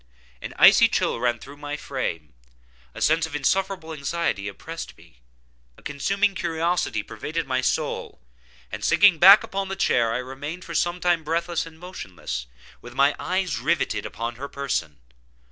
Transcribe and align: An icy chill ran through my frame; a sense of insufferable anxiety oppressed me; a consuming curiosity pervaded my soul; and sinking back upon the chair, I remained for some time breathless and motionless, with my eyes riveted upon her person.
An 0.41 0.55
icy 0.57 0.87
chill 0.87 1.19
ran 1.19 1.37
through 1.37 1.57
my 1.57 1.77
frame; 1.77 2.33
a 2.95 3.03
sense 3.03 3.27
of 3.27 3.35
insufferable 3.35 3.93
anxiety 3.93 4.47
oppressed 4.47 4.97
me; 4.97 5.21
a 5.77 5.83
consuming 5.83 6.33
curiosity 6.33 7.03
pervaded 7.03 7.45
my 7.45 7.61
soul; 7.61 8.19
and 8.71 8.83
sinking 8.83 9.19
back 9.19 9.43
upon 9.43 9.67
the 9.67 9.75
chair, 9.75 10.11
I 10.11 10.17
remained 10.17 10.65
for 10.65 10.73
some 10.73 10.99
time 10.99 11.23
breathless 11.23 11.67
and 11.67 11.77
motionless, 11.77 12.47
with 12.81 12.95
my 12.95 13.15
eyes 13.19 13.59
riveted 13.59 14.07
upon 14.07 14.37
her 14.37 14.47
person. 14.47 14.97